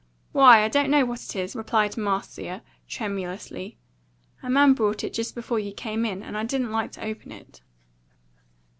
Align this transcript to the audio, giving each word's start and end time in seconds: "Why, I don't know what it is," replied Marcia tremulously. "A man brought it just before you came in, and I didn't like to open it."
"Why, 0.31 0.63
I 0.63 0.67
don't 0.67 0.89
know 0.89 1.05
what 1.05 1.21
it 1.23 1.35
is," 1.35 1.55
replied 1.55 1.95
Marcia 1.95 2.63
tremulously. 2.87 3.77
"A 4.41 4.49
man 4.49 4.73
brought 4.73 5.03
it 5.03 5.13
just 5.13 5.35
before 5.35 5.59
you 5.59 5.73
came 5.73 6.05
in, 6.05 6.23
and 6.23 6.35
I 6.35 6.43
didn't 6.43 6.71
like 6.71 6.91
to 6.93 7.05
open 7.05 7.31
it." 7.31 7.61